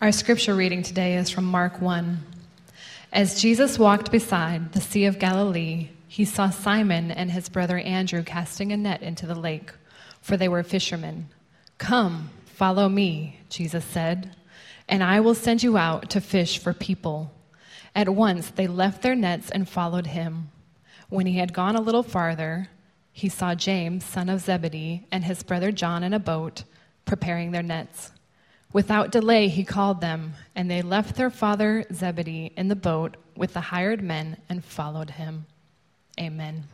[0.00, 2.20] Our scripture reading today is from Mark 1.
[3.12, 8.22] As Jesus walked beside the Sea of Galilee, he saw Simon and his brother Andrew
[8.22, 9.72] casting a net into the lake,
[10.20, 11.30] for they were fishermen.
[11.78, 14.36] Come, follow me, Jesus said,
[14.88, 17.32] and I will send you out to fish for people.
[17.92, 20.52] At once they left their nets and followed him.
[21.08, 22.68] When he had gone a little farther,
[23.10, 26.62] he saw James, son of Zebedee, and his brother John in a boat,
[27.04, 28.12] preparing their nets.
[28.72, 33.54] Without delay, he called them, and they left their father Zebedee in the boat with
[33.54, 35.46] the hired men and followed him.
[36.20, 36.64] Amen.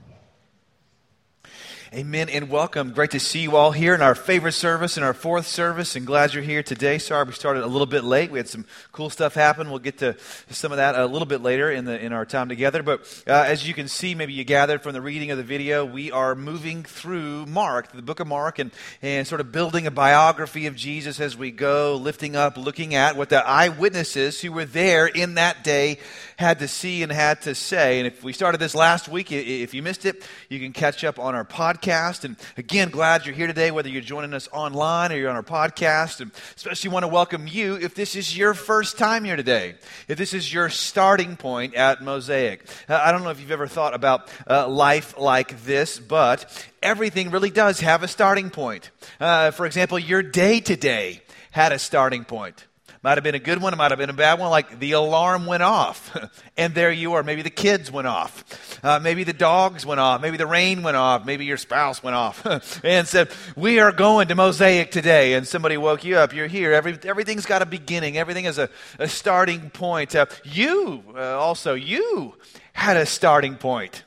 [1.94, 2.90] Amen and welcome.
[2.90, 6.04] Great to see you all here in our favorite service, in our fourth service, and
[6.04, 6.98] glad you're here today.
[6.98, 8.32] Sorry we started a little bit late.
[8.32, 9.70] We had some cool stuff happen.
[9.70, 10.16] We'll get to
[10.50, 12.82] some of that a little bit later in, the, in our time together.
[12.82, 15.84] But uh, as you can see, maybe you gathered from the reading of the video,
[15.84, 19.92] we are moving through Mark, the book of Mark, and, and sort of building a
[19.92, 24.64] biography of Jesus as we go, lifting up, looking at what the eyewitnesses who were
[24.64, 25.98] there in that day
[26.38, 28.00] had to see and had to say.
[28.00, 31.20] And if we started this last week, if you missed it, you can catch up
[31.20, 32.24] on our podcast podcast.
[32.24, 35.42] And again, glad you're here today, whether you're joining us online or you're on our
[35.42, 36.20] podcast.
[36.20, 39.74] And especially want to welcome you if this is your first time here today,
[40.08, 42.66] if this is your starting point at Mosaic.
[42.88, 47.30] Uh, I don't know if you've ever thought about uh, life like this, but everything
[47.30, 48.90] really does have a starting point.
[49.20, 52.66] Uh, for example, your day today had a starting point.
[53.04, 54.48] Might have been a good one, it might have been a bad one.
[54.48, 56.16] Like the alarm went off,
[56.56, 57.22] and there you are.
[57.22, 58.80] Maybe the kids went off.
[58.82, 60.22] Uh, maybe the dogs went off.
[60.22, 61.26] Maybe the rain went off.
[61.26, 62.46] Maybe your spouse went off
[62.82, 65.34] and said, We are going to Mosaic today.
[65.34, 66.32] And somebody woke you up.
[66.32, 66.72] You're here.
[66.72, 70.16] Every, everything's got a beginning, everything is a, a starting point.
[70.16, 72.34] Uh, you, uh, also, you
[72.72, 74.02] had a starting point.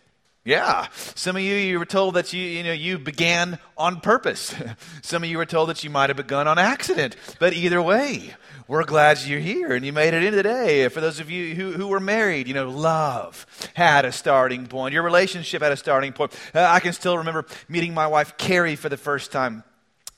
[0.48, 0.88] Yeah.
[1.14, 4.56] Some of you, you were told that you, you know, you began on purpose.
[5.02, 7.18] Some of you were told that you might have begun on accident.
[7.38, 8.34] But either way,
[8.68, 10.88] we're glad you're here and you made it in today.
[10.90, 14.94] For those of you who, who were married, you know, love had a starting point.
[14.94, 16.38] Your relationship had a starting point.
[16.54, 19.64] Uh, I can still remember meeting my wife, Carrie, for the first time.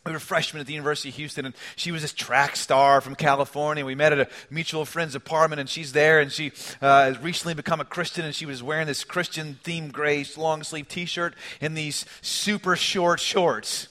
[0.06, 3.16] We were freshmen at the University of Houston, and she was this track star from
[3.16, 3.86] California.
[3.86, 6.52] We met at a mutual friend's apartment, and she's there, and she
[6.82, 10.64] uh, has recently become a Christian, and she was wearing this Christian themed gray long
[10.64, 13.90] sleeve t shirt and these super short shorts.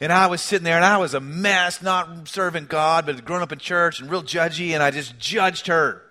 [0.00, 3.42] And I was sitting there and I was a mess, not serving God, but grown
[3.42, 4.70] up in church and real judgy.
[4.70, 6.02] And I just judged her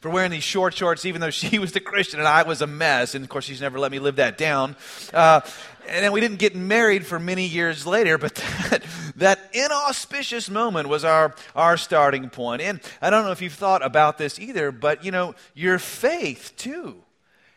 [0.00, 2.66] for wearing these short shorts, even though she was the Christian and I was a
[2.66, 3.14] mess.
[3.14, 4.76] And of course, she's never let me live that down.
[5.12, 5.40] Uh,
[5.88, 8.34] and then we didn't get married for many years later, but
[8.70, 8.84] that,
[9.16, 12.62] that inauspicious moment was our, our starting point.
[12.62, 16.52] And I don't know if you've thought about this either, but you know, your faith
[16.56, 17.02] too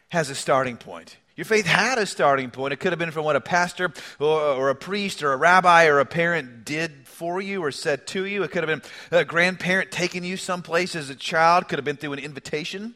[0.09, 1.17] has a starting point.
[1.35, 2.73] Your faith had a starting point.
[2.73, 5.87] It could have been from what a pastor or, or, a priest or a rabbi
[5.87, 8.43] or a parent did for you or said to you.
[8.43, 11.67] It could have been a grandparent taking you someplace as a child.
[11.67, 12.93] Could have been through an invitation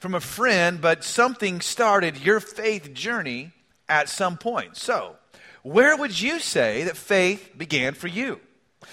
[0.00, 3.52] from a friend, but something started your faith journey
[3.86, 4.78] at some point.
[4.78, 5.16] So,
[5.62, 8.40] where would you say that faith began for you?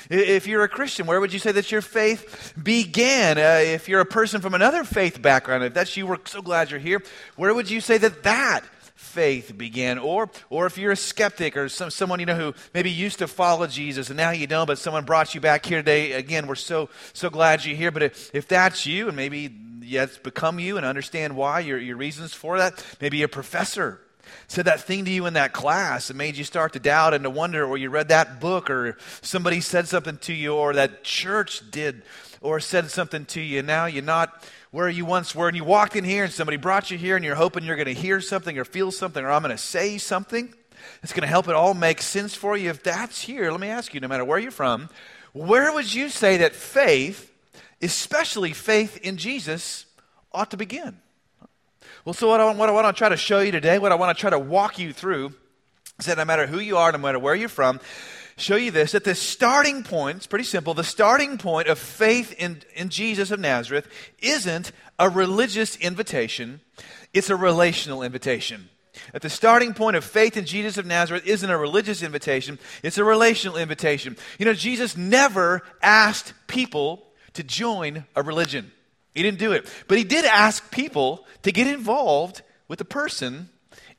[0.09, 3.37] If you're a Christian, where would you say that your faith began?
[3.37, 6.71] Uh, if you're a person from another faith background, if that's you, we're so glad
[6.71, 7.01] you're here.
[7.35, 8.63] Where would you say that that
[9.01, 9.97] faith began.
[9.97, 13.27] Or, or if you're a skeptic or some, someone you know who maybe used to
[13.27, 16.55] follow Jesus and now you don't, but someone brought you back here today, again, we're
[16.55, 17.91] so, so glad you're here.
[17.91, 21.97] But if, if that's you and maybe yet become you and understand why, your, your
[21.97, 23.99] reasons for that, maybe a professor
[24.47, 27.23] said that thing to you in that class and made you start to doubt and
[27.23, 31.03] to wonder, or you read that book, or somebody said something to you, or that
[31.03, 32.03] church did
[32.39, 33.61] or said something to you.
[33.61, 36.91] Now you're not where you once were, and you walked in here and somebody brought
[36.91, 39.41] you here, and you're hoping you're going to hear something or feel something, or I'm
[39.43, 40.53] going to say something
[41.01, 42.69] that's going to help it all make sense for you.
[42.69, 44.89] If that's here, let me ask you no matter where you're from,
[45.33, 47.31] where would you say that faith,
[47.81, 49.85] especially faith in Jesus,
[50.33, 50.97] ought to begin?
[52.05, 53.95] Well, so what I, what I want to try to show you today, what I
[53.95, 55.33] want to try to walk you through,
[55.99, 57.79] is that no matter who you are, no matter where you're from,
[58.41, 62.33] show you this that the starting point, it's pretty simple, the starting point of faith
[62.37, 63.87] in, in Jesus of Nazareth
[64.19, 66.61] isn't a religious invitation,
[67.13, 68.69] it's a relational invitation.
[69.13, 72.97] At the starting point of faith in Jesus of Nazareth isn't a religious invitation, it's
[72.97, 74.17] a relational invitation.
[74.37, 78.71] You know, Jesus never asked people to join a religion.
[79.15, 79.71] He didn't do it.
[79.87, 83.49] But he did ask people to get involved with the person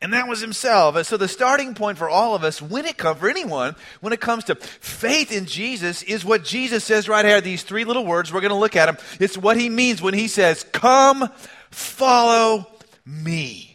[0.03, 0.97] and that was himself.
[0.97, 4.13] And so the starting point for all of us, when it comes for anyone, when
[4.13, 7.41] it comes to faith in Jesus, is what Jesus says right here.
[7.41, 8.33] These three little words.
[8.33, 8.99] We're going to look at them.
[9.21, 11.31] It's what he means when he says, "Come,
[11.71, 12.67] follow
[13.07, 13.69] me."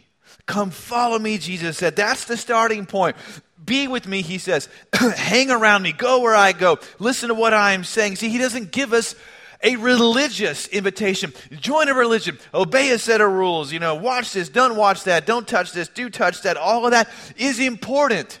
[0.46, 1.36] Come, follow me.
[1.36, 1.94] Jesus said.
[1.94, 3.16] That's the starting point.
[3.62, 4.68] Be with me, he says.
[4.94, 5.92] Hang around me.
[5.92, 6.78] Go where I go.
[6.98, 8.16] Listen to what I'm saying.
[8.16, 9.14] See, he doesn't give us
[9.62, 11.32] a religious invitation.
[11.60, 15.26] Join a religion, obey a set of rules, you know, watch this, don't watch that,
[15.26, 16.56] don't touch this, do touch that.
[16.56, 18.40] All of that is important.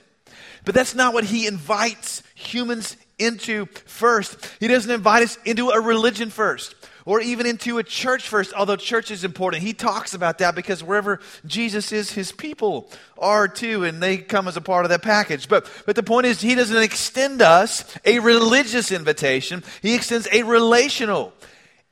[0.64, 4.38] But that's not what he invites humans into first.
[4.60, 6.74] He doesn't invite us into a religion first
[7.08, 9.62] or even into a church first, although church is important.
[9.62, 14.46] He talks about that because wherever Jesus is, his people are too, and they come
[14.46, 15.48] as a part of that package.
[15.48, 20.42] But, but the point is, he doesn't extend us a religious invitation, he extends a
[20.42, 21.32] relational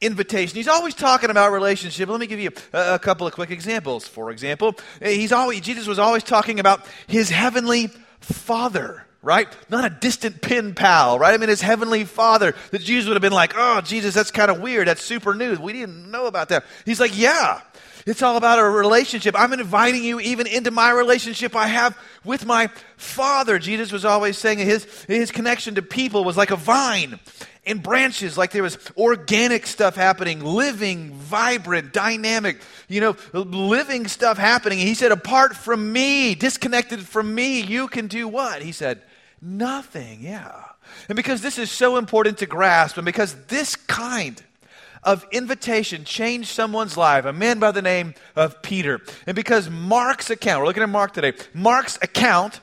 [0.03, 0.55] invitation.
[0.55, 2.11] He's always talking about relationship.
[2.11, 4.07] Let me give you a, a couple of quick examples.
[4.07, 7.87] For example, he's always, Jesus was always talking about his heavenly
[8.21, 9.49] Father right?
[9.69, 11.35] Not a distant pen pal, right?
[11.35, 12.55] I mean, his heavenly father.
[12.71, 14.89] The Jews would have been like, oh, Jesus, that's kind of weird.
[14.89, 15.57] That's super new.
[15.57, 16.65] We didn't know about that.
[16.85, 17.61] He's like, yeah,
[18.07, 19.35] it's all about a relationship.
[19.37, 23.59] I'm inviting you even into my relationship I have with my father.
[23.59, 27.19] Jesus was always saying his, his connection to people was like a vine
[27.67, 34.39] in branches, like there was organic stuff happening, living, vibrant, dynamic, you know, living stuff
[34.39, 34.79] happening.
[34.79, 38.63] He said, apart from me, disconnected from me, you can do what?
[38.63, 39.03] He said,
[39.43, 40.63] Nothing, yeah.
[41.09, 44.43] And because this is so important to grasp, and because this kind
[45.03, 50.31] of invitation changed someone's life, a man by the name of Peter, and because Mark's
[50.31, 52.61] account, we're looking at Mark today, Mark's account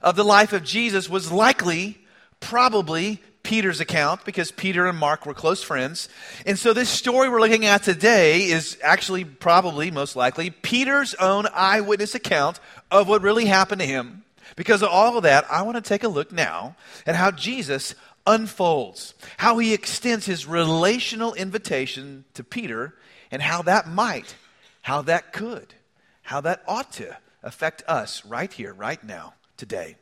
[0.00, 1.98] of the life of Jesus was likely,
[2.38, 6.08] probably, Peter's account because Peter and Mark were close friends.
[6.44, 11.46] And so this story we're looking at today is actually, probably, most likely, Peter's own
[11.54, 12.58] eyewitness account
[12.90, 14.24] of what really happened to him
[14.56, 16.76] because of all of that, I want to take a look now
[17.06, 17.94] at how Jesus
[18.26, 22.94] unfolds, how he extends his relational invitation to Peter,
[23.30, 24.36] and how that might,
[24.82, 25.74] how that could,
[26.22, 29.96] how that ought to affect us right here, right now, today.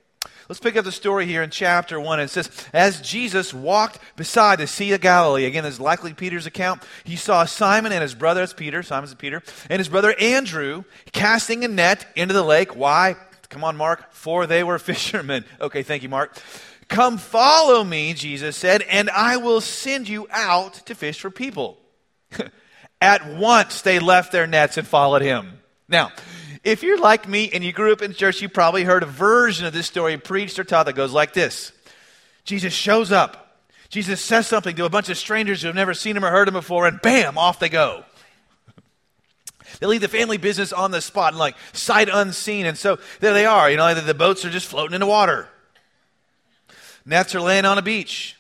[0.49, 2.21] Let's pick up the story here in chapter 1.
[2.21, 6.47] It says, As Jesus walked beside the Sea of Galilee, again, this is likely Peter's
[6.47, 10.85] account, he saw Simon and his brother, that's Peter, Simon's Peter, and his brother Andrew
[11.13, 12.77] casting a net into the lake.
[12.77, 13.17] Why?
[13.49, 14.13] Come on, Mark.
[14.13, 15.45] For they were fishermen.
[15.61, 16.37] Okay, thank you, Mark.
[16.89, 21.79] Come follow me, Jesus said, and I will send you out to fish for people.
[23.01, 25.61] At once they left their nets and followed him.
[25.89, 26.13] Now,
[26.65, 29.67] if you're like me and you grew up in church, you probably heard a version
[29.67, 31.73] of this story preached or taught that goes like this
[32.45, 33.39] Jesus shows up.
[33.89, 36.49] Jesus says something to a bunch of strangers who have never seen him or heard
[36.49, 38.05] him before, and bam, off they go.
[39.81, 42.67] They leave the family business on the spot and like sight unseen.
[42.67, 43.71] And so there they are.
[43.71, 45.49] You know, the boats are just floating in the water.
[47.07, 48.37] Nets are laying on a beach.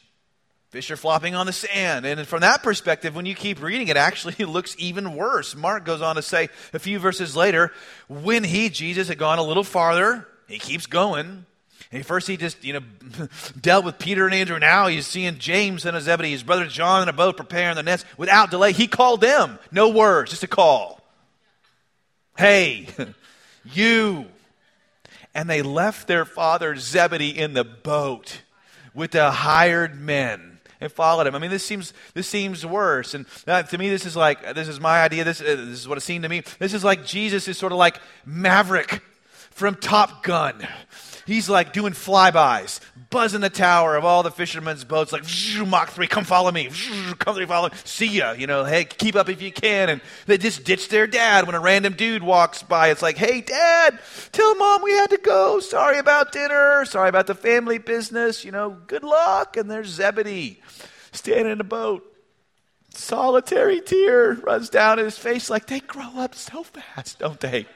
[0.73, 2.07] Fish are flopping on the sand.
[2.07, 5.55] And from that perspective, when you keep reading, it actually looks even worse.
[5.55, 7.75] Mark goes on to say a few verses later,
[8.09, 11.45] when he, Jesus, had gone a little farther, he keeps going.
[11.93, 12.81] And first he just, you know,
[13.61, 14.59] dealt with Peter and Andrew.
[14.59, 18.07] Now he's seeing James and Zebedee, his brother John in a boat preparing the nets.
[18.17, 19.59] Without delay, he called them.
[19.71, 21.03] No words, just a call.
[22.39, 22.87] Hey,
[23.75, 24.25] you.
[25.35, 28.41] And they left their father Zebedee in the boat
[28.95, 30.52] with the hired men
[30.83, 31.35] and followed him.
[31.35, 33.15] I mean, this seems this seems worse.
[33.15, 35.25] And uh, to me, this is like this is my idea.
[35.25, 36.43] This uh, this is what it seemed to me.
[36.59, 39.03] This is like Jesus is sort of like Maverick
[39.53, 40.67] from Top Gun.
[41.27, 45.23] He's like doing flybys, buzzing the tower of all the fishermen's boats, like
[45.67, 46.69] Mach 3, come follow me,
[47.19, 49.89] come three, follow, see ya, you know, hey, keep up if you can.
[49.89, 52.89] And they just ditch their dad when a random dude walks by.
[52.89, 54.01] It's like, hey, dad,
[54.33, 55.61] tell mom we had to go.
[55.61, 56.85] Sorry about dinner.
[56.85, 58.45] Sorry about the family business.
[58.45, 59.57] You know, good luck.
[59.57, 60.61] And there's Zebedee
[61.13, 62.12] standing in a boat
[62.97, 67.67] solitary tear runs down his face like they grow up so fast, don't they?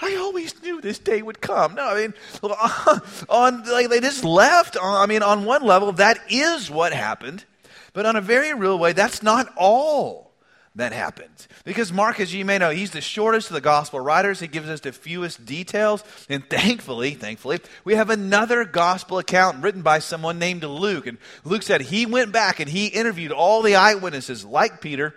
[0.00, 1.74] I always knew this day would come.
[1.74, 2.14] No, I mean,
[3.28, 4.76] on like they just left.
[4.76, 7.44] Uh, I mean, on one level, that is what happened,
[7.92, 10.29] but on a very real way, that's not all
[10.76, 11.46] that happened.
[11.64, 14.38] Because Mark, as you may know, he's the shortest of the gospel writers.
[14.38, 16.04] He gives us the fewest details.
[16.28, 21.06] And thankfully, thankfully, we have another gospel account written by someone named Luke.
[21.06, 25.14] And Luke said he went back and he interviewed all the eyewitnesses, like Peter,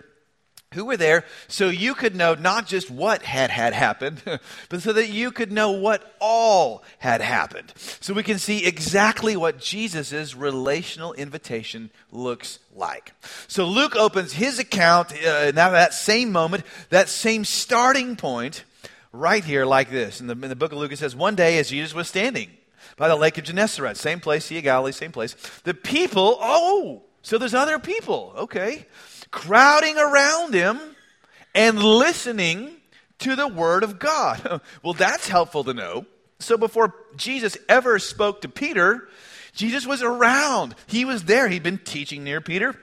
[0.73, 4.21] who were there so you could know not just what had had happened,
[4.69, 7.73] but so that you could know what all had happened.
[7.75, 13.13] So we can see exactly what Jesus' relational invitation looks like.
[13.47, 18.63] So Luke opens his account uh, now that same moment, that same starting point,
[19.11, 20.19] right here like this.
[20.19, 22.49] In the, in the book of Luke, it says, One day as Jesus was standing
[22.97, 27.03] by the lake of Gennesaret, same place, Sea of Galilee, same place, the people, oh,
[27.21, 28.85] so there's other people, okay
[29.33, 30.79] crowding around him
[31.55, 32.71] and listening
[33.19, 34.61] to the word of God.
[34.83, 36.05] well, that's helpful to know.
[36.39, 39.09] So before Jesus ever spoke to Peter,
[39.53, 40.75] Jesus was around.
[40.87, 41.49] He was there.
[41.49, 42.79] He'd been teaching near Peter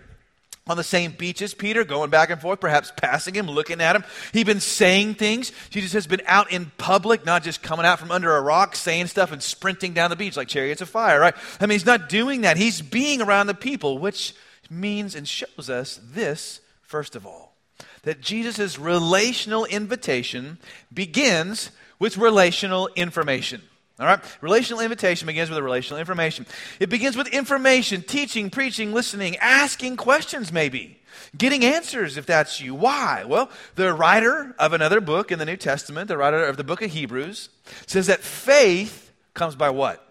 [0.66, 3.95] on the same beach as Peter, going back and forth, perhaps passing him, looking at
[3.95, 4.04] him.
[4.33, 5.52] He'd been saying things.
[5.71, 9.07] Jesus has been out in public, not just coming out from under a rock, saying
[9.07, 11.35] stuff and sprinting down the beach like chariots of fire, right?
[11.61, 12.57] I mean, he's not doing that.
[12.57, 14.35] He's being around the people, which
[14.70, 17.56] means and shows us this, first of all,
[18.02, 20.58] that Jesus' relational invitation
[20.92, 23.62] begins with relational information.
[23.98, 24.20] All right?
[24.40, 26.46] Relational invitation begins with a relational information.
[26.78, 30.98] It begins with information, teaching, preaching, listening, asking questions, maybe.
[31.36, 32.74] Getting answers if that's you.
[32.74, 33.24] Why?
[33.26, 36.80] Well, the writer of another book in the New Testament, the writer of the book
[36.80, 37.50] of Hebrews,
[37.86, 40.02] says that faith comes by what?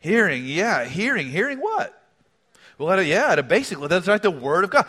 [0.00, 0.46] Hearing.
[0.46, 1.28] Yeah, hearing.
[1.28, 1.99] Hearing what?
[2.80, 4.86] Well, yeah, at a basic level, that's right, the Word of God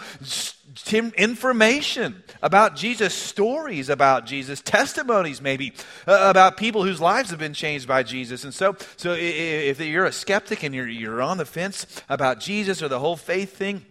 [1.18, 5.74] information about Jesus, stories about Jesus, testimonies maybe
[6.08, 8.46] uh, about people whose lives have been changed by Jesus.
[8.46, 12.82] And so, so if you're a skeptic and you're, you're on the fence about Jesus
[12.82, 13.86] or the whole faith thing,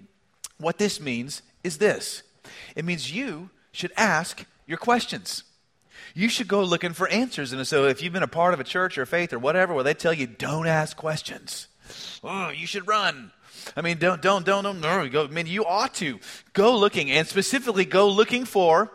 [0.56, 2.22] what this means is this
[2.74, 5.44] it means you should ask your questions.
[6.14, 7.52] You should go looking for answers.
[7.52, 9.84] And so, if you've been a part of a church or faith or whatever where
[9.84, 11.68] they tell you don't ask questions,
[12.24, 13.32] oh, you should run.
[13.76, 15.24] I mean, don't, don't, don't, don't, no, go.
[15.24, 16.18] I mean, you ought to
[16.52, 18.90] go looking and specifically go looking for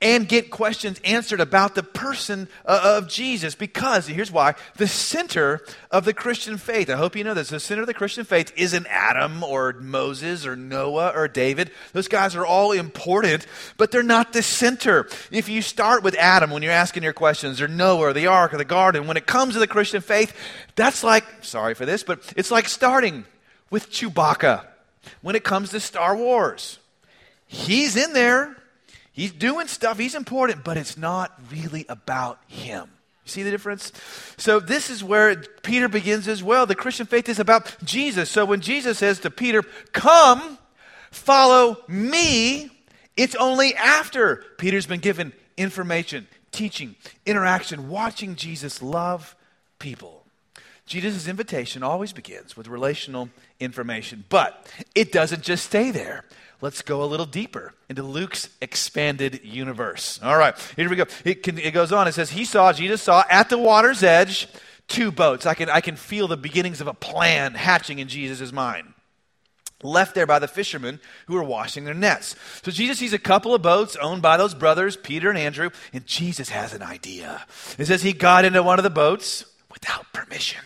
[0.00, 5.60] and get questions answered about the person uh, of Jesus because here's why the center
[5.90, 8.52] of the Christian faith, I hope you know this, the center of the Christian faith
[8.56, 11.70] isn't Adam or Moses or Noah or David.
[11.92, 13.46] Those guys are all important,
[13.76, 15.08] but they're not the center.
[15.30, 18.54] If you start with Adam when you're asking your questions or Noah or the ark
[18.54, 20.34] or the garden, when it comes to the Christian faith,
[20.76, 23.24] that's like, sorry for this, but it's like starting
[23.70, 24.64] with Chewbacca
[25.22, 26.78] when it comes to Star Wars.
[27.46, 28.56] He's in there,
[29.12, 32.90] he's doing stuff, he's important, but it's not really about him.
[33.24, 33.92] You see the difference?
[34.36, 36.66] So, this is where Peter begins as well.
[36.66, 38.30] The Christian faith is about Jesus.
[38.30, 40.58] So, when Jesus says to Peter, Come,
[41.10, 42.70] follow me,
[43.16, 46.94] it's only after Peter's been given information, teaching,
[47.26, 49.36] interaction, watching Jesus love
[49.78, 50.24] people.
[50.86, 53.28] Jesus' invitation always begins with relational
[53.60, 56.24] information, but it doesn't just stay there.
[56.60, 60.18] Let's go a little deeper into Luke's expanded universe.
[60.22, 61.06] All right, here we go.
[61.24, 62.08] It, can, it goes on.
[62.08, 64.48] It says, He saw, Jesus saw at the water's edge
[64.88, 65.46] two boats.
[65.46, 68.94] I can, I can feel the beginnings of a plan hatching in Jesus' mind
[69.82, 72.34] left there by the fishermen who were washing their nets.
[72.62, 76.06] So Jesus sees a couple of boats owned by those brothers, Peter and Andrew, and
[76.06, 77.46] Jesus has an idea.
[77.78, 80.62] It says he got into one of the boats without permission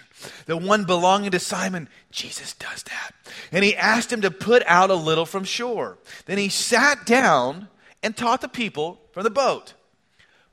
[0.47, 3.15] the one belonging to Simon, Jesus does that.
[3.51, 5.99] And he asked him to put out a little from shore.
[6.27, 7.69] Then he sat down
[8.03, 9.75] and taught the people from the boat.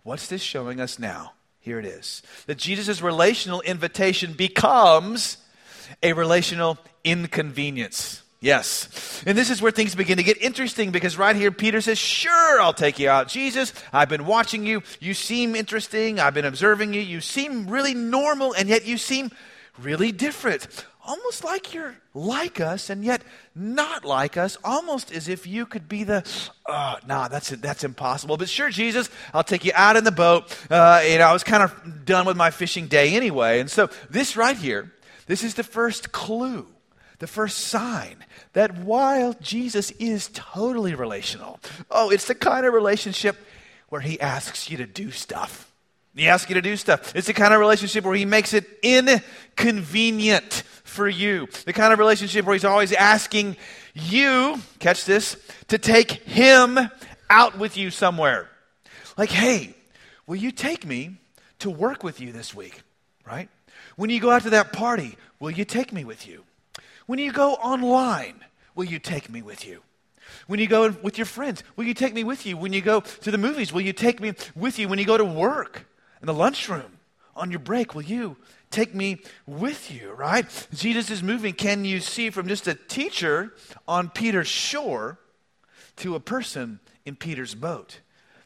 [0.03, 1.33] What's this showing us now?
[1.59, 5.37] Here it is that Jesus' relational invitation becomes
[6.01, 8.23] a relational inconvenience.
[8.41, 9.21] Yes.
[9.25, 12.61] And this is where things begin to get interesting because right here, Peter says, Sure,
[12.61, 13.27] I'll take you out.
[13.27, 14.81] Jesus, I've been watching you.
[15.01, 16.19] You seem interesting.
[16.19, 17.01] I've been observing you.
[17.01, 19.31] You seem really normal, and yet you seem
[19.81, 20.67] really different.
[21.05, 23.23] Almost like you're like us and yet
[23.55, 26.23] not like us, almost as if you could be the,
[26.67, 28.37] oh, nah, that's, that's impossible.
[28.37, 30.55] But sure, Jesus, I'll take you out in the boat.
[30.69, 33.59] Uh, you know, I was kind of done with my fishing day anyway.
[33.59, 34.91] And so this right here,
[35.25, 36.67] this is the first clue,
[37.19, 41.59] the first sign that while Jesus is totally relational,
[41.89, 43.35] oh, it's the kind of relationship
[43.89, 45.68] where he asks you to do stuff.
[46.19, 47.15] He asks you to do stuff.
[47.15, 51.47] It's the kind of relationship where he makes it inconvenient for you.
[51.63, 53.55] The kind of relationship where he's always asking
[53.93, 55.37] you, catch this,
[55.69, 56.77] to take him
[57.29, 58.49] out with you somewhere.
[59.17, 59.73] Like, hey,
[60.27, 61.15] will you take me
[61.59, 62.81] to work with you this week?
[63.25, 63.47] Right?
[63.95, 66.43] When you go out to that party, will you take me with you?
[67.05, 68.43] When you go online,
[68.75, 69.83] will you take me with you?
[70.47, 72.57] When you go with your friends, will you take me with you?
[72.57, 74.89] When you go to the movies, will you take me with you?
[74.89, 75.85] When you go to work,
[76.21, 76.99] in the lunchroom,
[77.35, 78.37] on your break, will you
[78.69, 80.45] take me with you, right?
[80.73, 81.53] Jesus is moving.
[81.53, 83.53] Can you see from just a teacher
[83.87, 85.19] on Peter's shore
[85.97, 88.01] to a person in Peter's boat?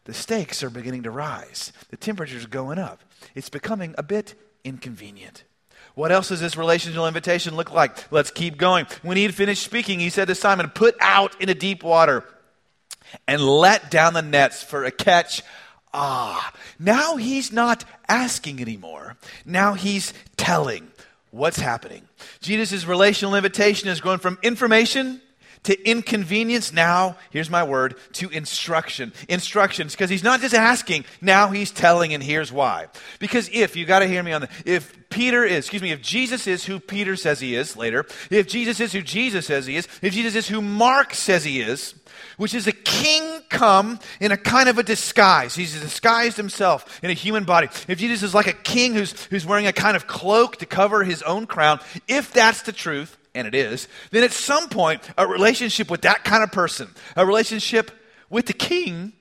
[0.05, 3.01] The stakes are beginning to rise, the temperature's going up.
[3.35, 5.43] It's becoming a bit inconvenient.
[5.95, 8.11] What else does this relational invitation look like?
[8.11, 8.87] Let's keep going.
[9.03, 12.25] When he had finished speaking, he said to Simon, Put out in into deep water
[13.27, 15.43] and let down the nets for a catch
[15.93, 19.15] Ah, now he's not asking anymore.
[19.45, 20.91] Now he's telling
[21.31, 22.07] what's happening.
[22.41, 25.21] Jesus' relational invitation has grown from information
[25.63, 29.13] to inconvenience, now, here's my word, to instruction.
[29.29, 32.88] Instructions, because he's not just asking, now he's telling, and here's why.
[33.19, 36.01] Because if, you got to hear me on that, if Peter is, excuse me, if
[36.01, 39.77] Jesus is who Peter says he is later, if Jesus is who Jesus says he
[39.77, 41.95] is, if Jesus is who Mark says he is,
[42.37, 45.55] which is a king come in a kind of a disguise.
[45.55, 47.67] He's disguised himself in a human body.
[47.87, 51.03] If Jesus is like a king who's, who's wearing a kind of cloak to cover
[51.03, 55.27] his own crown, if that's the truth, and it is, then at some point, a
[55.27, 57.91] relationship with that kind of person, a relationship
[58.29, 59.13] with the king,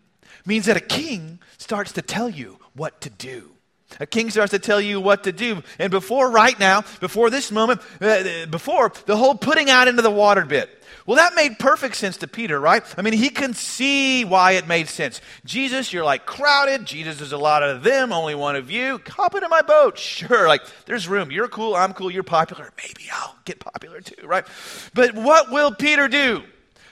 [0.44, 3.51] means that a king starts to tell you what to do.
[4.00, 5.62] A king starts to tell you what to do.
[5.78, 10.10] And before right now, before this moment, uh, before the whole putting out into the
[10.10, 10.70] water bit,
[11.06, 12.82] well, that made perfect sense to Peter, right?
[12.96, 15.20] I mean, he can see why it made sense.
[15.44, 16.84] Jesus, you're like crowded.
[16.84, 19.00] Jesus, there's a lot of them, only one of you.
[19.08, 19.98] Hop into my boat.
[19.98, 20.46] Sure.
[20.46, 21.32] Like, there's room.
[21.32, 21.74] You're cool.
[21.74, 22.10] I'm cool.
[22.10, 22.72] You're popular.
[22.76, 24.46] Maybe I'll get popular too, right?
[24.94, 26.44] But what will Peter do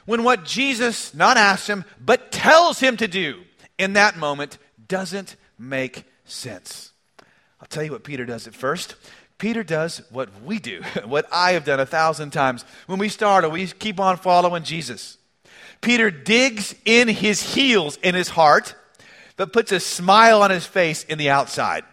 [0.06, 3.40] when what Jesus not asks him, but tells him to do
[3.78, 6.89] in that moment doesn't make sense?
[7.60, 8.94] I'll tell you what Peter does at first.
[9.38, 13.50] Peter does what we do, what I have done a thousand times when we start
[13.50, 15.18] we keep on following Jesus.
[15.80, 18.74] Peter digs in his heels in his heart,
[19.36, 21.84] but puts a smile on his face in the outside.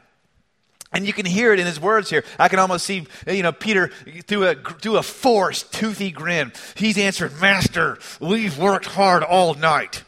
[0.92, 2.24] And you can hear it in his words here.
[2.40, 3.90] I can almost see, you know, Peter
[4.26, 6.52] through a, through a forced, toothy grin.
[6.76, 10.04] He's answered, Master, we've worked hard all night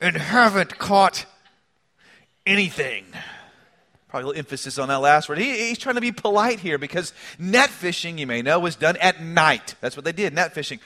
[0.00, 1.26] and haven't caught
[2.46, 3.04] anything.
[4.12, 5.38] Probably a little emphasis on that last word.
[5.38, 8.98] He, he's trying to be polite here because net fishing, you may know, was done
[8.98, 9.74] at night.
[9.80, 10.80] That's what they did, net fishing.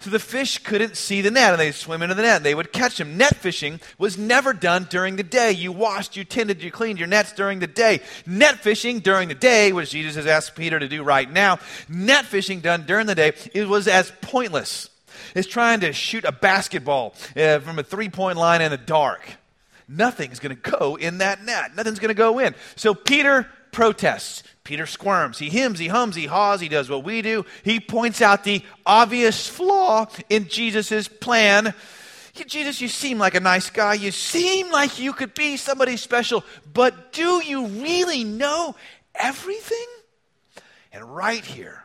[0.00, 2.54] So the fish couldn't see the net and they'd swim into the net and they
[2.54, 3.18] would catch them.
[3.18, 5.52] Net fishing was never done during the day.
[5.52, 8.00] You washed, you tended, you cleaned your nets during the day.
[8.24, 11.58] Net fishing during the day, which Jesus has asked Peter to do right now,
[11.90, 14.88] net fishing done during the day, it was as pointless
[15.34, 19.36] as trying to shoot a basketball uh, from a three point line in the dark
[19.88, 21.74] nothing's going to go in that net.
[21.76, 22.54] Nothing's going to go in.
[22.76, 24.42] So Peter protests.
[24.64, 25.38] Peter squirms.
[25.38, 27.44] He hems, he hums, he haws, he does what we do.
[27.64, 31.74] He points out the obvious flaw in Jesus' plan.
[32.46, 33.94] Jesus, you seem like a nice guy.
[33.94, 38.76] You seem like you could be somebody special, but do you really know
[39.14, 39.86] everything?
[40.92, 41.81] And right here,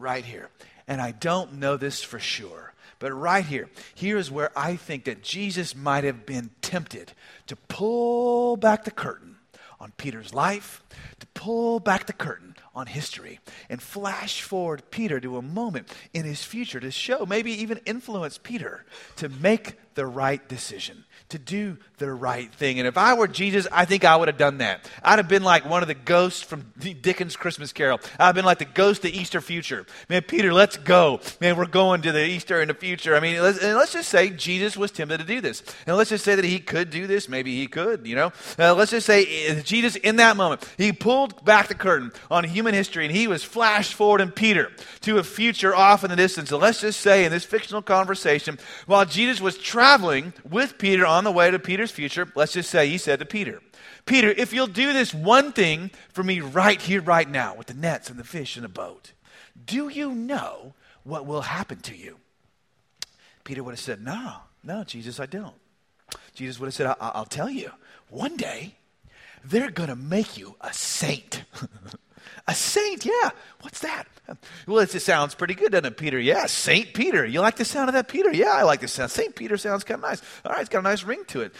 [0.00, 0.48] right here,
[0.88, 5.04] and I don't know this for sure, but right here, here is where I think
[5.04, 7.12] that Jesus might have been tempted
[7.46, 9.36] to pull back the curtain
[9.80, 10.82] on Peter's life,
[11.18, 16.24] to pull back the curtain on history, and flash forward Peter to a moment in
[16.24, 18.84] his future to show, maybe even influence Peter
[19.16, 22.78] to make the right decision to do the right thing.
[22.78, 24.90] And if I were Jesus, I think I would have done that.
[25.02, 28.00] I'd have been like one of the ghosts from Dickens' Christmas Carol.
[28.18, 29.86] I'd have been like the ghost of Easter future.
[30.08, 31.20] Man, Peter, let's go.
[31.40, 33.14] Man, we're going to the Easter in the future.
[33.14, 35.62] I mean, let's, and let's just say Jesus was tempted to do this.
[35.86, 37.28] And let's just say that he could do this.
[37.28, 38.32] Maybe he could, you know.
[38.58, 42.44] Uh, let's just say uh, Jesus, in that moment, he pulled back the curtain on
[42.44, 44.72] human history and he was flashed forward in Peter
[45.02, 46.50] to a future off in the distance.
[46.50, 51.24] And let's just say in this fictional conversation, while Jesus was traveling with Peter on
[51.24, 53.62] the way to Peter's future, let's just say he said to Peter,
[54.04, 57.72] Peter, if you'll do this one thing for me right here, right now, with the
[57.72, 59.12] nets and the fish and the boat,
[59.64, 62.18] do you know what will happen to you?
[63.42, 65.54] Peter would have said, No, no, Jesus, I don't.
[66.34, 67.70] Jesus would have said, I- will tell you.
[68.10, 68.74] One day,
[69.42, 71.44] they're going to make you a saint.
[72.46, 73.30] a saint, yeah.
[73.60, 74.06] What's that?
[74.66, 76.18] Well, it sounds pretty good, doesn't it, Peter?
[76.18, 77.24] Yeah, Saint Peter.
[77.26, 78.32] You like the sound of that, Peter?
[78.32, 79.10] Yeah, I like the sound.
[79.10, 80.22] Saint Peter sounds kind of nice.
[80.44, 81.52] All right, it's got a nice ring to it.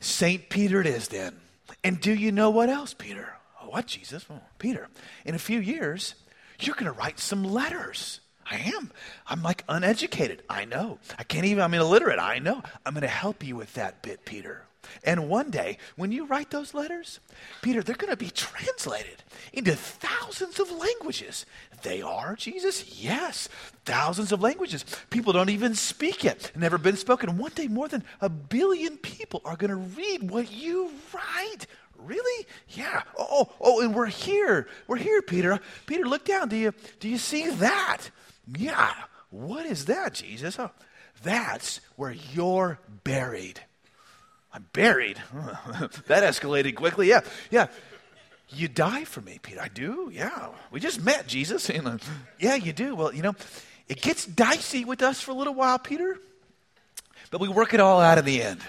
[0.00, 1.34] Saint Peter it is then.
[1.82, 3.34] And do you know what else, Peter?
[3.62, 4.24] Oh, what, Jesus?
[4.30, 4.88] Oh, Peter,
[5.24, 6.14] in a few years,
[6.60, 8.20] you're going to write some letters.
[8.48, 8.92] I am.
[9.26, 10.42] I'm like uneducated.
[10.48, 10.98] I know.
[11.18, 12.18] I can't even, I'm illiterate.
[12.18, 12.62] I know.
[12.84, 14.66] I'm going to help you with that bit, Peter.
[15.02, 17.20] And one day, when you write those letters,
[17.62, 21.46] Peter, they're going to be translated into thousands of languages.
[21.82, 23.02] They are, Jesus?
[23.02, 23.48] Yes,
[23.84, 24.84] thousands of languages.
[25.10, 27.36] People don't even speak it, never been spoken.
[27.36, 31.66] One day, more than a billion people are going to read what you write.
[31.98, 32.46] Really?
[32.70, 33.02] Yeah.
[33.18, 34.68] Oh, oh, and we're here.
[34.86, 35.60] We're here, Peter.
[35.86, 36.48] Peter, look down.
[36.48, 38.10] Do you, do you see that?
[38.56, 38.92] Yeah.
[39.30, 40.58] What is that, Jesus?
[40.58, 40.70] Oh,
[41.22, 43.60] that's where you're buried.
[44.54, 45.20] I'm buried.
[46.06, 47.08] that escalated quickly.
[47.08, 47.66] Yeah, yeah.
[48.50, 49.60] You die for me, Peter.
[49.60, 50.10] I do.
[50.14, 50.50] Yeah.
[50.70, 51.68] We just met, Jesus.
[52.38, 52.94] yeah, you do.
[52.94, 53.34] Well, you know,
[53.88, 56.16] it gets dicey with us for a little while, Peter,
[57.32, 58.60] but we work it all out in the end.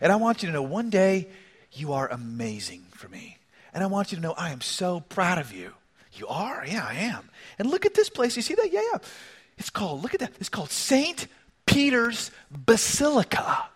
[0.00, 1.28] And I want you to know one day
[1.72, 3.38] you are amazing for me.
[3.72, 5.72] And I want you to know I am so proud of you.
[6.14, 6.64] You are?
[6.66, 7.30] Yeah, I am.
[7.58, 8.34] And look at this place.
[8.34, 8.72] You see that?
[8.72, 8.98] Yeah, yeah.
[9.56, 11.28] It's called, look at that, it's called St.
[11.66, 13.68] Peter's Basilica.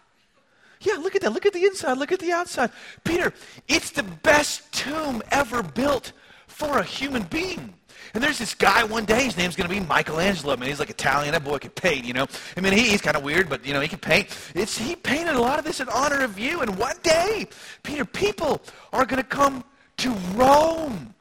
[0.84, 1.32] Yeah, look at that.
[1.32, 1.98] Look at the inside.
[1.98, 2.70] Look at the outside.
[3.04, 3.32] Peter,
[3.68, 6.12] it's the best tomb ever built
[6.46, 7.74] for a human being.
[8.12, 10.52] And there's this guy one day, his name's going to be Michelangelo.
[10.52, 11.32] I mean, he's like Italian.
[11.32, 12.26] That boy could paint, you know.
[12.56, 14.28] I mean, he, he's kind of weird, but, you know, he can paint.
[14.54, 16.60] It's, he painted a lot of this in honor of you.
[16.60, 17.48] And one day,
[17.82, 19.64] Peter, people are going to come
[19.96, 21.14] to Rome.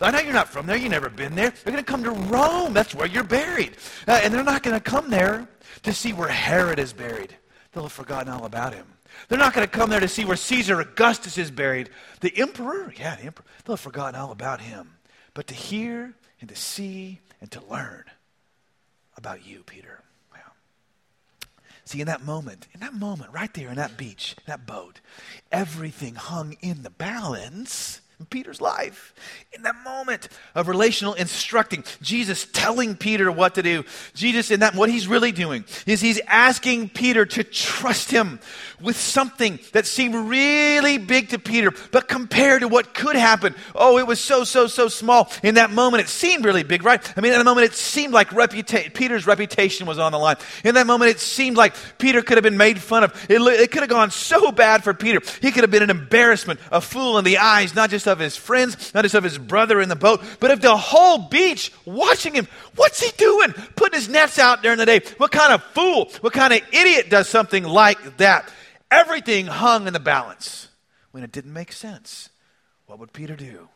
[0.00, 0.76] I know you're not from there.
[0.76, 1.50] You've never been there.
[1.50, 2.72] They're going to come to Rome.
[2.72, 3.76] That's where you're buried.
[4.08, 5.46] Uh, and they're not going to come there
[5.82, 7.36] to see where Herod is buried.
[7.72, 8.86] They'll have forgotten all about him.
[9.28, 11.90] They're not going to come there to see where Caesar Augustus is buried.
[12.20, 14.96] The emperor, yeah, the emperor, they'll have forgotten all about him.
[15.34, 18.04] But to hear and to see and to learn
[19.16, 20.02] about you, Peter.
[21.90, 25.00] See, in that moment, in that moment, right there in that beach, that boat,
[25.50, 29.14] everything hung in the balance in Peter's life.
[29.52, 33.82] In that moment of relational instructing, Jesus telling Peter what to do.
[34.14, 38.38] Jesus, in that, what he's really doing is he's asking Peter to trust him
[38.78, 43.98] with something that seemed really big to Peter, but compared to what could happen, oh,
[43.98, 45.30] it was so, so, so small.
[45.42, 47.00] In that moment, it seemed really big, right?
[47.16, 50.36] I mean, in that moment, it seemed like reputa- Peter's reputation was on the line.
[50.62, 53.26] In that moment, it seemed like Peter could have been made fun of.
[53.30, 55.20] It, it could have gone so bad for Peter.
[55.40, 58.36] He could have been an embarrassment, a fool in the eyes, not just of his
[58.36, 62.34] friends, not just of his brother in the boat, but of the whole beach watching
[62.34, 62.46] him.
[62.74, 63.52] What's he doing?
[63.76, 65.00] Putting his nets out during the day.
[65.16, 68.52] What kind of fool, what kind of idiot does something like that?
[68.90, 70.68] Everything hung in the balance
[71.12, 72.28] when it didn't make sense.
[72.86, 73.68] What would Peter do?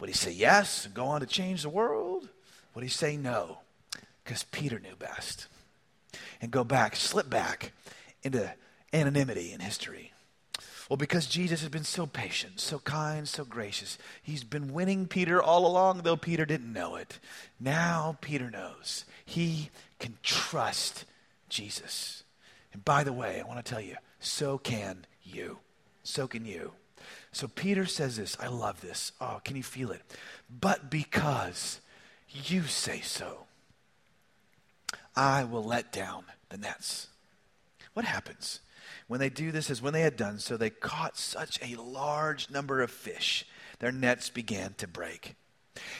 [0.00, 2.28] Would he say yes and go on to change the world?
[2.74, 3.58] Would he say no?
[4.24, 5.46] Because Peter knew best.
[6.40, 7.72] And go back, slip back
[8.22, 8.52] into
[8.92, 10.09] anonymity in history.
[10.90, 15.40] Well, because Jesus has been so patient, so kind, so gracious, he's been winning Peter
[15.40, 17.20] all along, though Peter didn't know it.
[17.60, 19.04] Now Peter knows.
[19.24, 21.04] He can trust
[21.48, 22.24] Jesus.
[22.72, 25.58] And by the way, I want to tell you, so can you.
[26.02, 26.72] So can you.
[27.30, 28.36] So Peter says this.
[28.40, 29.12] I love this.
[29.20, 30.02] Oh, can you feel it?
[30.50, 31.80] But because
[32.28, 33.44] you say so,
[35.14, 37.06] I will let down the nets.
[37.92, 38.58] What happens?
[39.08, 42.50] When they do this is when they had done so, they caught such a large
[42.50, 43.46] number of fish,
[43.78, 45.34] their nets began to break.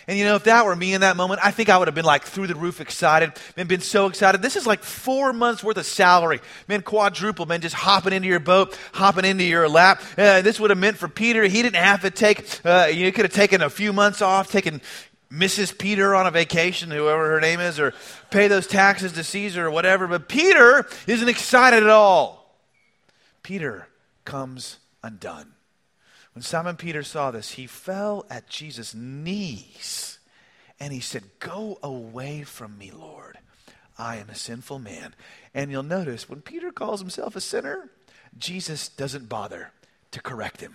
[0.07, 1.95] And you know, if that were me in that moment, I think I would have
[1.95, 4.43] been like through the roof excited and been so excited.
[4.43, 6.41] This is like four months worth of salary.
[6.69, 10.03] Man, quadruple, man, just hopping into your boat, hopping into your lap.
[10.19, 13.25] Uh, this would have meant for Peter, he didn't have to take, uh, you could
[13.25, 14.81] have taken a few months off, taken
[15.33, 15.77] Mrs.
[15.79, 17.95] Peter on a vacation, whoever her name is, or
[18.31, 20.09] pay those taxes to Caesar or whatever.
[20.09, 22.40] But Peter isn't excited at all.
[23.43, 23.89] Peter
[24.25, 25.53] comes undone.
[26.35, 30.19] When Simon Peter saw this, he fell at Jesus' knees
[30.79, 33.39] and he said, Go away from me, Lord.
[33.99, 35.15] I am a sinful man.
[35.53, 37.91] And you'll notice when Peter calls himself a sinner,
[38.39, 39.73] Jesus doesn't bother
[40.13, 40.75] to correct him.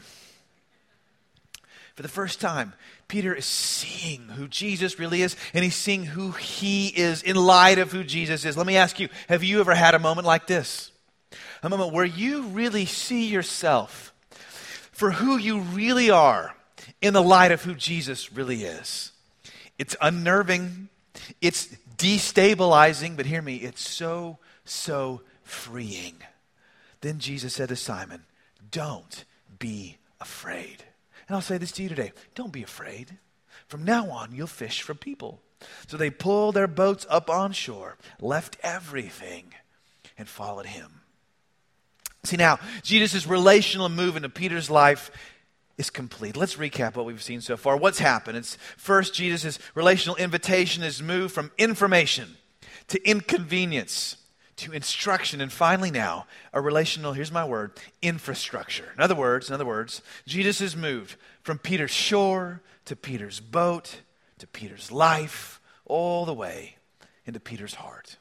[1.96, 2.74] For the first time,
[3.08, 7.80] Peter is seeing who Jesus really is, and he's seeing who he is in light
[7.80, 8.58] of who Jesus is.
[8.58, 10.92] Let me ask you have you ever had a moment like this?
[11.66, 14.14] A moment where you really see yourself
[14.92, 16.56] for who you really are
[17.02, 19.12] in the light of who Jesus really is.
[19.78, 20.90] It's unnerving,
[21.42, 26.16] it's destabilizing, but hear me, it's so, so freeing.
[27.02, 28.24] Then Jesus said to Simon,
[28.72, 29.26] Don't
[29.60, 30.84] be afraid.
[31.28, 33.18] And I'll say this to you today don't be afraid.
[33.68, 35.42] From now on, you'll fish for people.
[35.88, 39.56] So they pulled their boats up on shore, left everything,
[40.18, 41.02] and followed him.
[42.26, 45.12] See, now, Jesus' relational move into Peter's life
[45.78, 46.38] is complete.
[46.38, 47.78] Let's recap what we've seen so far.
[47.78, 48.38] What's happened?
[48.38, 52.38] It's first, Jesus' relational invitation is moved from information
[52.88, 54.18] to inconvenience
[54.58, 58.90] to instruction, and finally now, a relational, here's my word, infrastructure.
[58.96, 64.02] In other words, in other words, Jesus is moved from Peter's shore to Peter's boat
[64.40, 66.78] to Peter's life, all the way
[67.26, 68.18] into Peter's heart.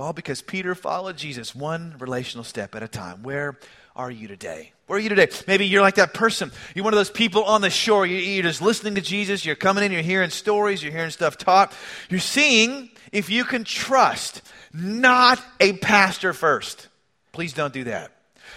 [0.00, 3.22] All because Peter followed Jesus one relational step at a time.
[3.22, 3.58] Where
[3.96, 4.72] are you today?
[4.86, 5.28] Where are you today?
[5.46, 6.52] Maybe you're like that person.
[6.74, 8.06] You're one of those people on the shore.
[8.06, 9.44] You're just listening to Jesus.
[9.44, 11.72] You're coming in, you're hearing stories, you're hearing stuff taught.
[12.08, 16.88] You're seeing if you can trust not a pastor first.
[17.32, 18.12] Please don't do that.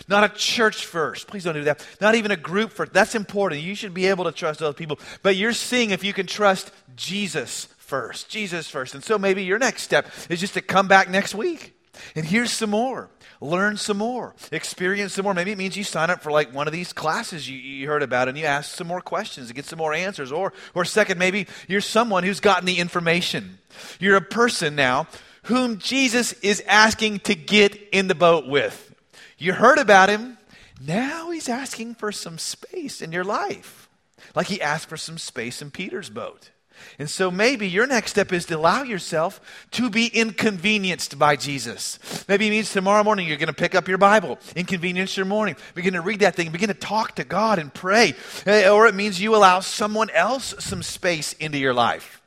[0.08, 1.28] Not a church first.
[1.28, 1.86] Please don't do that.
[2.00, 2.94] Not even a group first.
[2.94, 3.62] That's important.
[3.62, 5.00] You should be able to trust other people.
[5.22, 8.30] But you're seeing if you can trust Jesus first.
[8.30, 8.96] Jesus first.
[8.96, 11.74] And so maybe your next step is just to come back next week
[12.16, 13.10] and hear some more.
[13.42, 15.34] Learn some more, experience some more.
[15.34, 18.02] Maybe it means you sign up for like one of these classes you, you heard
[18.02, 20.32] about and you ask some more questions to get some more answers.
[20.32, 23.60] Or, or second, maybe you're someone who's gotten the information.
[24.00, 25.08] You're a person now
[25.44, 28.96] whom Jesus is asking to get in the boat with.
[29.38, 30.38] You heard about him.
[30.80, 33.90] Now he's asking for some space in your life,
[34.34, 36.51] like he asked for some space in Peter's boat.
[37.00, 39.42] And so maybe your next step is to allow yourself
[39.72, 42.00] to be inconvenienced by Jesus.
[42.28, 45.56] Maybe it means tomorrow morning you're going to pick up your Bible, inconvenience your morning,
[45.76, 48.14] begin to read that thing, begin to talk to God and pray.
[48.46, 52.22] Eh, or it means you allow someone else some space into your life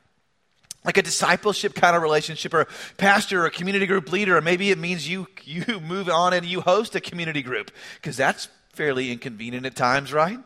[0.85, 4.41] like a discipleship kind of relationship or a pastor or a community group leader or
[4.41, 8.47] maybe it means you you move on and you host a community group because that's
[8.73, 10.37] fairly inconvenient at times right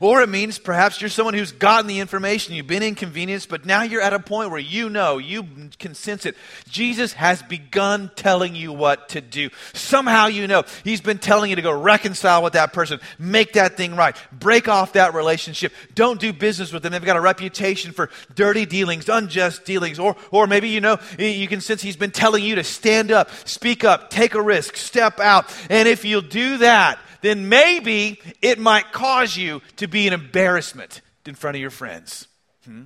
[0.00, 3.82] or it means perhaps you're someone who's gotten the information, you've been inconvenienced, but now
[3.82, 5.46] you're at a point where you know, you
[5.78, 6.36] can sense it.
[6.68, 9.50] Jesus has begun telling you what to do.
[9.74, 10.64] Somehow you know.
[10.84, 14.68] He's been telling you to go reconcile with that person, make that thing right, break
[14.68, 16.92] off that relationship, don't do business with them.
[16.92, 19.98] They've got a reputation for dirty dealings, unjust dealings.
[19.98, 23.30] Or, or maybe you know, you can sense He's been telling you to stand up,
[23.44, 25.46] speak up, take a risk, step out.
[25.68, 31.00] And if you'll do that, then maybe it might cause you to be an embarrassment
[31.26, 32.26] in front of your friends.
[32.64, 32.84] Hmm?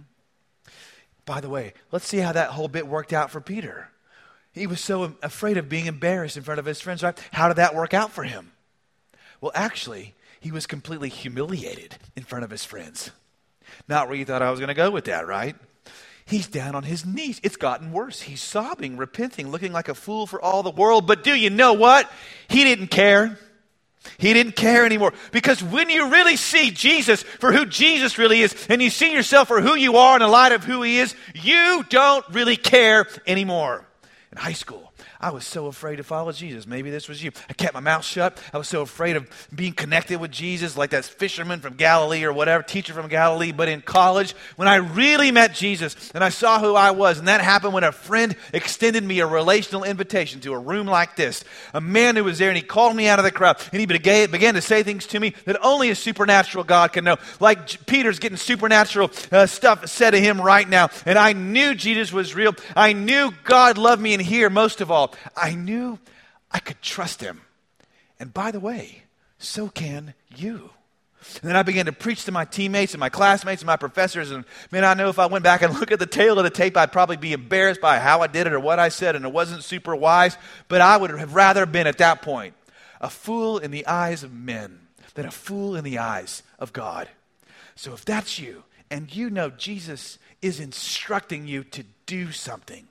[1.24, 3.90] By the way, let's see how that whole bit worked out for Peter.
[4.52, 7.18] He was so afraid of being embarrassed in front of his friends, right?
[7.32, 8.52] How did that work out for him?
[9.40, 13.10] Well, actually, he was completely humiliated in front of his friends.
[13.88, 15.56] Not where you thought I was going to go with that, right?
[16.26, 17.40] He's down on his knees.
[17.42, 18.22] It's gotten worse.
[18.22, 21.06] He's sobbing, repenting, looking like a fool for all the world.
[21.06, 22.10] But do you know what?
[22.48, 23.38] He didn't care.
[24.18, 25.12] He didn't care anymore.
[25.32, 29.48] Because when you really see Jesus for who Jesus really is, and you see yourself
[29.48, 33.06] for who you are in the light of who he is, you don't really care
[33.26, 33.84] anymore.
[34.32, 34.93] In high school,
[35.24, 36.66] I was so afraid to follow Jesus.
[36.66, 37.32] Maybe this was you.
[37.48, 38.38] I kept my mouth shut.
[38.52, 42.32] I was so afraid of being connected with Jesus, like that fisherman from Galilee or
[42.34, 43.50] whatever, teacher from Galilee.
[43.50, 47.28] But in college, when I really met Jesus and I saw who I was, and
[47.28, 51.42] that happened when a friend extended me a relational invitation to a room like this,
[51.72, 53.86] a man who was there, and he called me out of the crowd, and he
[53.86, 57.16] began to say things to me that only a supernatural God can know.
[57.40, 60.90] Like Peter's getting supernatural uh, stuff said to him right now.
[61.06, 62.54] And I knew Jesus was real.
[62.76, 65.98] I knew God loved me, and here, most of all, I knew
[66.50, 67.42] I could trust him.
[68.18, 69.02] And by the way,
[69.38, 70.70] so can you.
[71.40, 74.30] And then I began to preach to my teammates and my classmates and my professors.
[74.30, 76.50] And man, I know if I went back and looked at the tale of the
[76.50, 79.24] tape, I'd probably be embarrassed by how I did it or what I said, and
[79.24, 80.36] it wasn't super wise.
[80.68, 82.54] But I would have rather been at that point
[83.00, 84.80] a fool in the eyes of men
[85.14, 87.08] than a fool in the eyes of God.
[87.74, 92.86] So if that's you, and you know Jesus is instructing you to do something,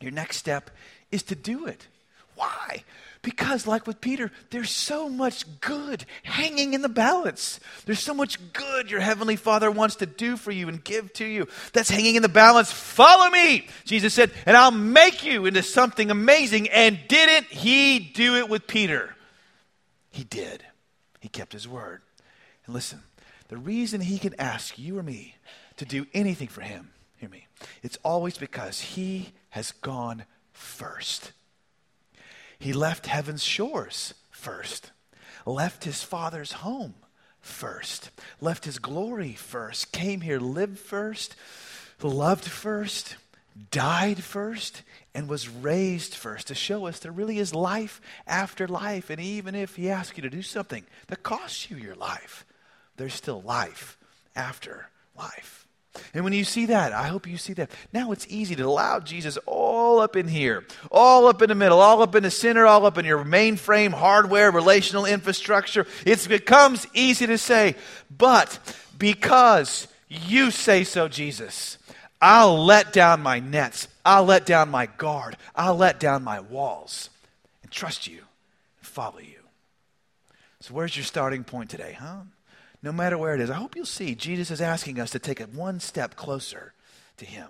[0.00, 0.70] your next step
[1.12, 1.86] is to do it.
[2.34, 2.82] Why?
[3.22, 7.60] Because, like with Peter, there's so much good hanging in the balance.
[7.86, 11.24] There's so much good your Heavenly Father wants to do for you and give to
[11.24, 12.72] you that's hanging in the balance.
[12.72, 16.68] Follow me, Jesus said, and I'll make you into something amazing.
[16.70, 19.14] And didn't he do it with Peter?
[20.10, 20.64] He did.
[21.20, 22.02] He kept his word.
[22.66, 23.02] And listen,
[23.46, 25.36] the reason he can ask you or me
[25.76, 27.46] to do anything for him, hear me,
[27.84, 31.32] it's always because he has gone first.
[32.58, 34.92] He left heaven's shores first,
[35.44, 36.94] left his father's home
[37.40, 38.10] first,
[38.40, 41.34] left his glory first, came here, lived first,
[42.00, 43.16] loved first,
[43.70, 44.82] died first,
[45.14, 49.10] and was raised first to show us there really is life after life.
[49.10, 52.46] And even if he asks you to do something that costs you your life,
[52.96, 53.98] there's still life
[54.34, 55.61] after life.
[56.14, 57.70] And when you see that, I hope you see that.
[57.92, 61.80] Now it's easy to allow Jesus all up in here, all up in the middle,
[61.80, 65.86] all up in the center, all up in your mainframe, hardware, relational infrastructure.
[66.06, 67.74] It becomes easy to say,
[68.16, 68.58] but
[68.98, 71.78] because you say so, Jesus,
[72.20, 77.10] I'll let down my nets, I'll let down my guard, I'll let down my walls
[77.62, 78.18] and trust you
[78.78, 79.40] and follow you.
[80.60, 82.20] So, where's your starting point today, huh?
[82.82, 83.50] No matter where it is.
[83.50, 86.74] I hope you'll see Jesus is asking us to take it one step closer
[87.18, 87.48] to Him.